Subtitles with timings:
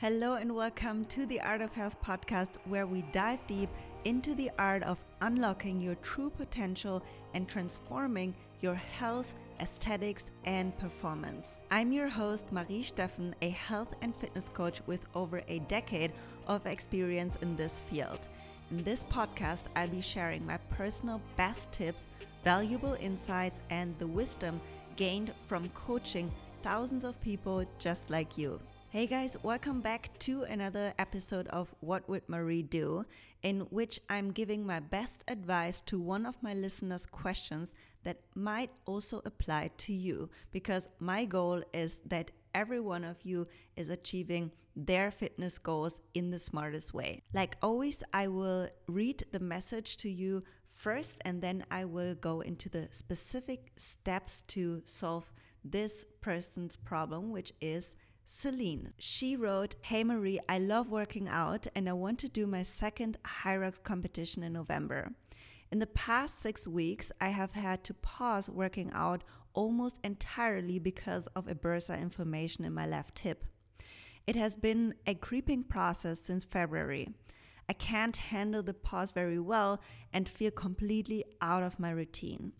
[0.00, 3.68] Hello, and welcome to the Art of Health podcast, where we dive deep
[4.06, 7.02] into the art of unlocking your true potential
[7.34, 11.60] and transforming your health, aesthetics, and performance.
[11.70, 16.12] I'm your host, Marie Steffen, a health and fitness coach with over a decade
[16.48, 18.26] of experience in this field.
[18.70, 22.08] In this podcast, I'll be sharing my personal best tips,
[22.42, 24.62] valuable insights, and the wisdom
[24.96, 26.32] gained from coaching
[26.62, 28.58] thousands of people just like you.
[28.92, 33.04] Hey guys, welcome back to another episode of What Would Marie Do,
[33.40, 37.72] in which I'm giving my best advice to one of my listeners' questions
[38.02, 43.46] that might also apply to you, because my goal is that every one of you
[43.76, 47.22] is achieving their fitness goals in the smartest way.
[47.32, 52.40] Like always, I will read the message to you first, and then I will go
[52.40, 55.32] into the specific steps to solve
[55.62, 57.94] this person's problem, which is
[58.32, 58.92] Celine.
[58.96, 63.18] She wrote, Hey Marie, I love working out and I want to do my second
[63.24, 65.10] Hyrox competition in November.
[65.72, 71.26] In the past six weeks, I have had to pause working out almost entirely because
[71.34, 73.46] of a bursa inflammation in my left hip.
[74.28, 77.08] It has been a creeping process since February.
[77.68, 82.52] I can't handle the pause very well and feel completely out of my routine.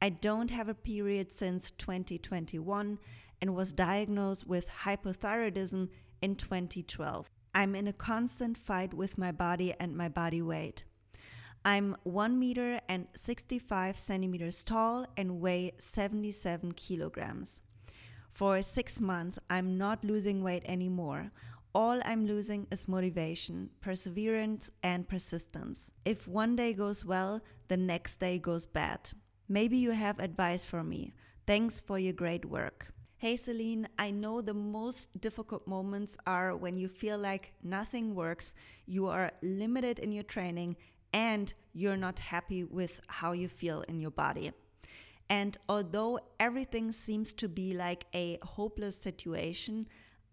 [0.00, 2.98] I don't have a period since 2021
[3.40, 5.88] and was diagnosed with hypothyroidism
[6.20, 7.30] in 2012.
[7.54, 10.84] I'm in a constant fight with my body and my body weight.
[11.64, 17.62] I'm 1 meter and 65 centimeters tall and weigh 77 kilograms.
[18.28, 21.30] For six months, I'm not losing weight anymore.
[21.74, 25.90] All I'm losing is motivation, perseverance, and persistence.
[26.04, 29.12] If one day goes well, the next day goes bad.
[29.48, 31.12] Maybe you have advice for me.
[31.46, 32.92] Thanks for your great work.
[33.18, 38.54] Hey Celine, I know the most difficult moments are when you feel like nothing works,
[38.86, 40.76] you are limited in your training,
[41.12, 44.52] and you're not happy with how you feel in your body.
[45.28, 49.86] And although everything seems to be like a hopeless situation,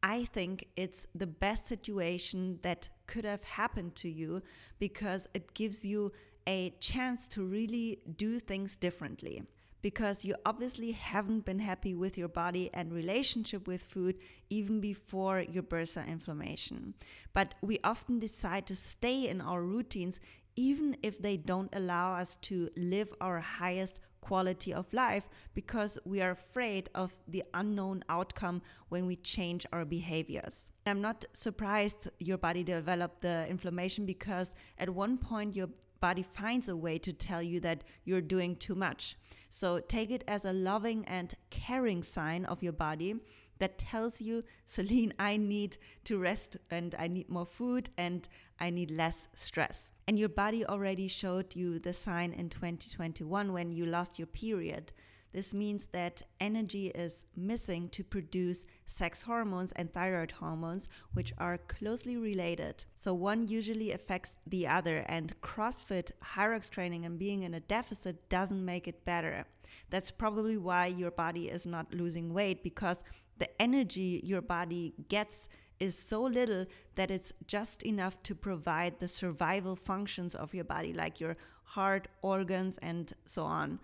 [0.03, 4.41] I think it's the best situation that could have happened to you
[4.79, 6.11] because it gives you
[6.47, 9.43] a chance to really do things differently
[9.81, 14.17] because you obviously haven't been happy with your body and relationship with food
[14.49, 16.93] even before your bursa inflammation.
[17.33, 20.19] But we often decide to stay in our routines
[20.55, 26.21] even if they don't allow us to live our highest quality of life because we
[26.21, 30.71] are afraid of the unknown outcome when we change our behaviors.
[30.85, 35.69] I'm not surprised your body developed the inflammation because at one point your
[36.01, 39.15] body finds a way to tell you that you're doing too much.
[39.49, 43.15] So take it as a loving and caring sign of your body
[43.59, 48.27] that tells you, Celine, I need to rest and I need more food and
[48.59, 49.91] I need less stress.
[50.07, 54.91] And your body already showed you the sign in 2021 when you lost your period.
[55.33, 61.57] This means that energy is missing to produce sex hormones and thyroid hormones, which are
[61.57, 62.83] closely related.
[62.95, 68.27] So one usually affects the other, and CrossFit, Hyrox training, and being in a deficit
[68.29, 69.45] doesn't make it better.
[69.89, 73.03] That's probably why your body is not losing weight because
[73.37, 75.47] the energy your body gets
[75.79, 76.65] is so little
[76.95, 82.07] that it's just enough to provide the survival functions of your body, like your heart,
[82.21, 83.79] organs, and so on.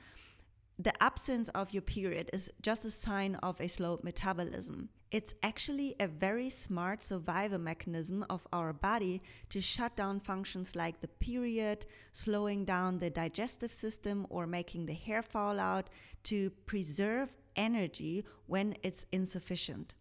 [0.79, 4.89] The absence of your period is just a sign of a slow metabolism.
[5.09, 11.01] It's actually a very smart survival mechanism of our body to shut down functions like
[11.01, 15.89] the period, slowing down the digestive system, or making the hair fall out
[16.25, 19.95] to preserve energy when it's insufficient.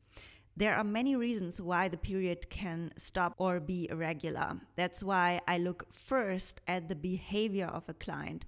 [0.59, 4.59] There are many reasons why the period can stop or be irregular.
[4.75, 8.45] That's why I look first at the behavior of a client.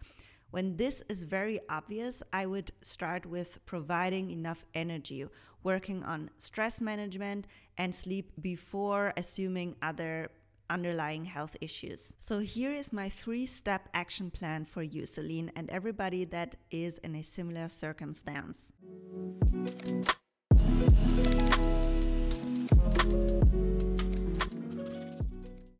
[0.50, 5.26] When this is very obvious, I would start with providing enough energy,
[5.62, 10.31] working on stress management and sleep before assuming other
[10.70, 12.14] underlying health issues.
[12.19, 16.99] So, here is my three step action plan for you, Celine, and everybody that is
[16.99, 18.72] in a similar circumstance.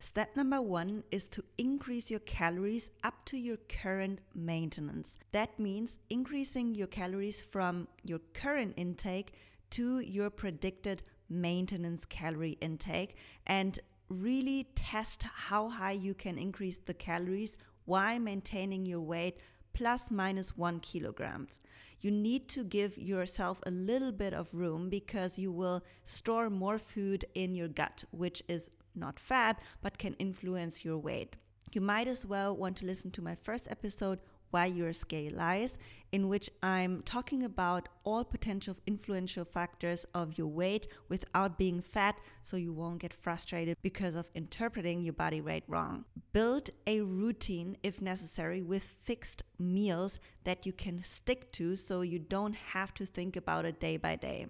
[0.09, 5.19] Step number one is to increase your calories up to your current maintenance.
[5.33, 9.33] That means increasing your calories from your current intake
[9.69, 13.77] to your predicted maintenance calorie intake and
[14.09, 17.55] really test how high you can increase the calories
[17.85, 19.37] while maintaining your weight
[19.73, 21.59] plus minus one kilograms.
[22.01, 26.79] You need to give yourself a little bit of room because you will store more
[26.79, 31.35] food in your gut, which is not fat but can influence your weight.
[31.71, 34.19] You might as well want to listen to my first episode
[34.51, 35.77] why Your Scale Lies,
[36.11, 42.17] in which I'm talking about all potential influential factors of your weight without being fat
[42.41, 46.05] so you won't get frustrated because of interpreting your body weight wrong.
[46.33, 52.19] Build a routine if necessary with fixed meals that you can stick to so you
[52.19, 54.47] don't have to think about it day by day.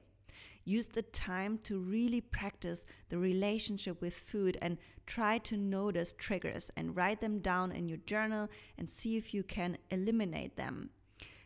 [0.70, 4.78] Use the time to really practice the relationship with food and
[5.08, 9.42] try to notice triggers and write them down in your journal and see if you
[9.42, 10.92] can eliminate them.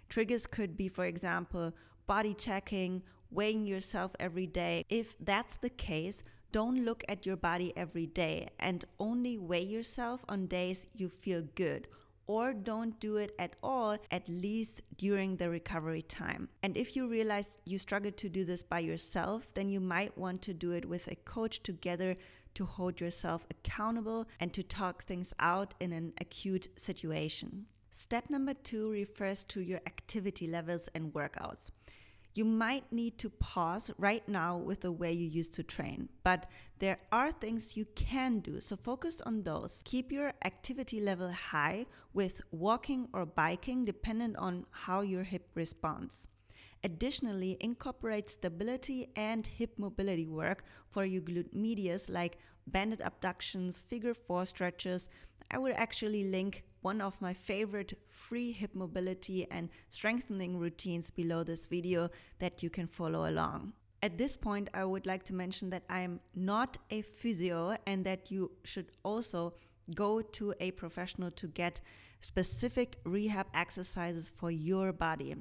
[0.09, 1.71] Triggers could be, for example,
[2.05, 4.83] body checking, weighing yourself every day.
[4.89, 6.21] If that's the case,
[6.51, 11.43] don't look at your body every day and only weigh yourself on days you feel
[11.55, 11.87] good
[12.27, 16.49] or don't do it at all, at least during the recovery time.
[16.61, 20.41] And if you realize you struggle to do this by yourself, then you might want
[20.43, 22.15] to do it with a coach together
[22.55, 27.65] to hold yourself accountable and to talk things out in an acute situation.
[27.91, 31.71] Step number two refers to your activity levels and workouts
[32.35, 36.09] you might need to pause right now with the way you used to train.
[36.24, 36.50] But
[36.80, 39.81] there are things you can do, so focus on those.
[39.85, 46.27] Keep your activity level high with walking or biking, dependent on how your hip responds.
[46.85, 52.38] Additionally, incorporate stability and hip mobility work for your glute medius like
[52.68, 55.07] banded abductions, figure four stretches.
[55.53, 61.44] I will actually link one of my favorite free hip mobility and strengthening routines below
[61.44, 62.09] this video
[62.39, 63.73] that you can follow along.
[64.01, 68.03] At this point, I would like to mention that I am not a physio and
[68.03, 69.53] that you should also
[69.95, 71.81] go to a professional to get
[72.19, 75.35] specific rehab exercises for your body.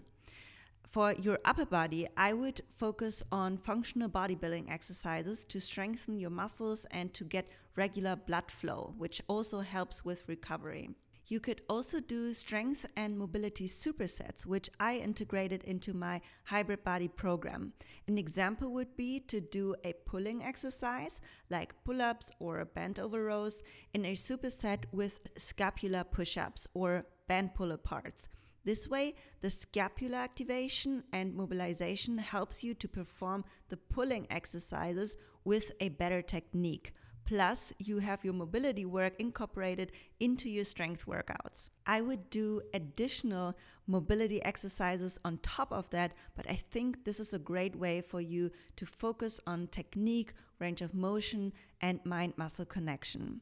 [0.92, 6.84] For your upper body, I would focus on functional bodybuilding exercises to strengthen your muscles
[6.90, 10.90] and to get regular blood flow, which also helps with recovery.
[11.28, 17.08] You could also do strength and mobility supersets, which I integrated into my hybrid body
[17.08, 17.72] program.
[18.06, 23.24] An example would be to do a pulling exercise like pull ups or bent over
[23.24, 23.62] rows
[23.94, 28.28] in a superset with scapular push ups or band pull aparts.
[28.64, 35.72] This way, the scapular activation and mobilization helps you to perform the pulling exercises with
[35.80, 36.92] a better technique.
[37.24, 41.70] Plus, you have your mobility work incorporated into your strength workouts.
[41.86, 43.54] I would do additional
[43.86, 48.20] mobility exercises on top of that, but I think this is a great way for
[48.20, 53.40] you to focus on technique, range of motion, and mind muscle connection.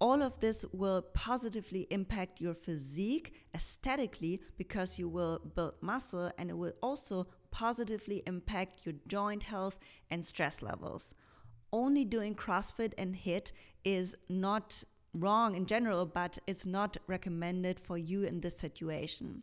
[0.00, 6.50] All of this will positively impact your physique aesthetically because you will build muscle and
[6.50, 9.78] it will also positively impact your joint health
[10.10, 11.14] and stress levels
[11.74, 13.50] only doing CrossFit and HIIT
[13.84, 14.84] is not
[15.18, 19.42] wrong in general, but it's not recommended for you in this situation.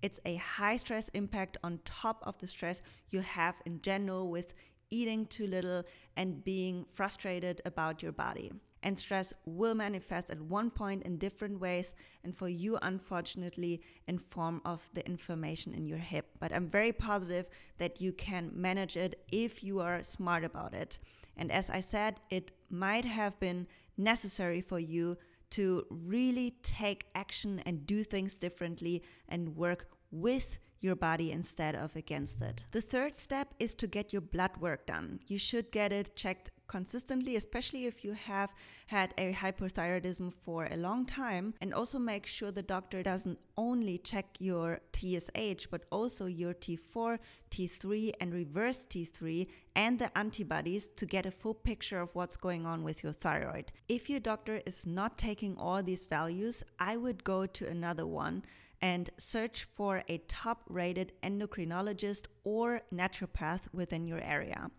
[0.00, 4.54] It's a high stress impact on top of the stress you have in general with
[4.90, 5.82] eating too little
[6.16, 8.52] and being frustrated about your body.
[8.86, 11.92] And stress will manifest at one point in different ways,
[12.22, 16.26] and for you, unfortunately, in form of the inflammation in your hip.
[16.38, 17.46] But I'm very positive
[17.78, 20.98] that you can manage it if you are smart about it.
[21.36, 23.66] And as I said, it might have been
[23.96, 25.18] necessary for you
[25.50, 31.96] to really take action and do things differently and work with your body instead of
[31.96, 32.62] against it.
[32.70, 35.18] The third step is to get your blood work done.
[35.26, 38.52] You should get it checked consistently, especially if you have
[38.86, 41.54] had a hypothyroidism for a long time.
[41.60, 47.18] And also make sure the doctor doesn't only check your TSH, but also your T4,
[47.50, 52.66] T3, and reverse T3 and the antibodies to get a full picture of what's going
[52.66, 53.72] on with your thyroid.
[53.88, 58.42] If your doctor is not taking all these values, I would go to another one
[58.80, 64.70] and search for a top rated endocrinologist or naturopath within your area.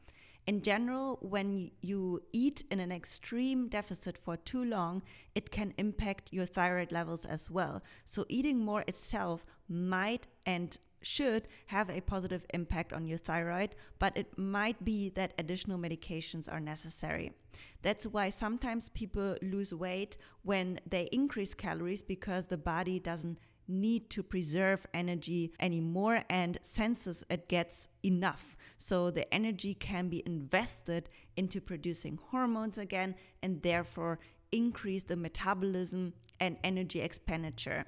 [0.47, 5.03] In general, when you eat in an extreme deficit for too long,
[5.35, 7.83] it can impact your thyroid levels as well.
[8.05, 14.15] So, eating more itself might and should have a positive impact on your thyroid, but
[14.15, 17.33] it might be that additional medications are necessary.
[17.81, 23.37] That's why sometimes people lose weight when they increase calories because the body doesn't
[23.67, 28.55] need to preserve energy anymore and senses it gets enough.
[28.77, 34.19] So the energy can be invested into producing hormones again and therefore
[34.51, 37.85] increase the metabolism and energy expenditure.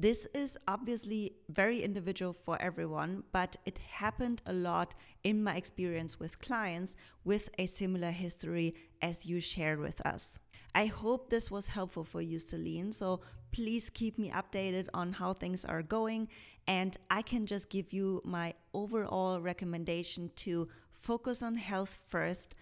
[0.00, 6.20] This is obviously very individual for everyone, but it happened a lot in my experience
[6.20, 10.38] with clients with a similar history as you shared with us.
[10.74, 12.92] I hope this was helpful for you, Celine.
[12.92, 13.20] So
[13.52, 16.28] please keep me updated on how things are going.
[16.66, 22.54] And I can just give you my overall recommendation to focus on health first.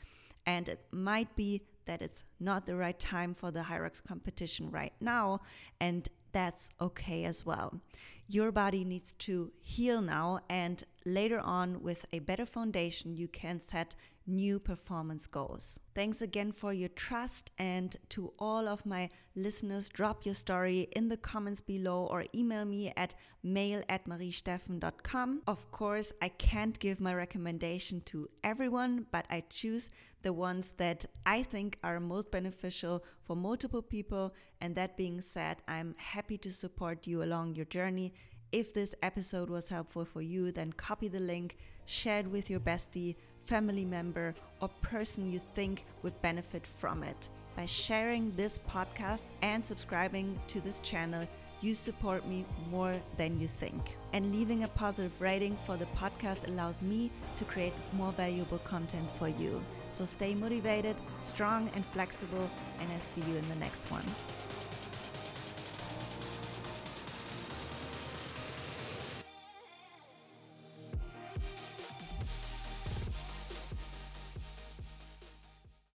[0.46, 4.92] And it might be that it's not the right time for the Hyrox competition right
[5.00, 5.40] now.
[5.80, 7.80] And that's okay as well.
[8.28, 13.60] Your body needs to heal now, and later on, with a better foundation, you can
[13.60, 13.94] set
[14.26, 15.78] new performance goals.
[15.94, 21.08] Thanks again for your trust, and to all of my listeners, drop your story in
[21.08, 25.42] the comments below or email me at mail at mariesteffen.com.
[25.46, 29.90] Of course, I can't give my recommendation to everyone, but I choose
[30.22, 34.34] the ones that I think are most beneficial for multiple people.
[34.60, 38.12] And that being said, I'm happy to support you along your journey.
[38.52, 42.60] If this episode was helpful for you, then copy the link, share it with your
[42.60, 47.28] bestie, family member, or person you think would benefit from it.
[47.56, 51.26] By sharing this podcast and subscribing to this channel,
[51.60, 53.96] you support me more than you think.
[54.12, 59.08] And leaving a positive rating for the podcast allows me to create more valuable content
[59.18, 59.60] for you.
[59.88, 62.48] So stay motivated, strong, and flexible,
[62.78, 64.04] and I see you in the next one.